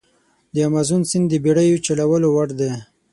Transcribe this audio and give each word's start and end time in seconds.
د 0.53 0.55
امازون 0.67 1.01
سیند 1.09 1.25
د 1.29 1.33
بېړیو 1.43 1.83
چلولو 1.85 2.27
وړ 2.35 2.49
دی. 2.59 2.71